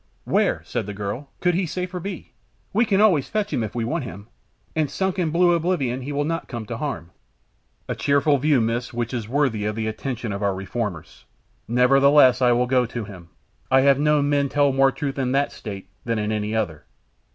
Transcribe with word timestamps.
"Where," 0.23 0.63
said 0.65 0.87
the 0.87 0.95
girl, 0.95 1.29
"could 1.41 1.53
he 1.53 1.67
safer 1.67 1.99
be? 1.99 2.31
We 2.73 2.85
can 2.85 2.99
always 2.99 3.29
fetch 3.29 3.53
him 3.53 3.63
if 3.63 3.75
we 3.75 3.85
want 3.85 4.03
him, 4.03 4.25
and 4.75 4.89
sunk 4.89 5.19
in 5.19 5.29
blue 5.29 5.53
oblivion 5.53 6.01
he 6.01 6.11
will 6.11 6.23
not 6.23 6.47
come 6.47 6.65
to 6.65 6.77
harm." 6.77 7.11
"A 7.87 7.93
cheerful 7.93 8.39
view, 8.39 8.59
Miss, 8.61 8.93
which 8.95 9.13
is 9.13 9.29
worthy 9.29 9.63
of 9.65 9.75
the 9.75 9.85
attention 9.85 10.33
of 10.33 10.41
our 10.41 10.55
reformers. 10.55 11.25
Nevertheless, 11.67 12.41
I 12.41 12.51
will 12.51 12.65
go 12.65 12.87
to 12.87 13.03
him. 13.03 13.29
I 13.69 13.81
have 13.81 13.99
known 13.99 14.27
men 14.27 14.49
tell 14.49 14.71
more 14.73 14.91
truth 14.91 15.19
in 15.19 15.33
that 15.33 15.51
state 15.51 15.87
than 16.03 16.17
in 16.17 16.31
any 16.31 16.55
other." 16.55 16.85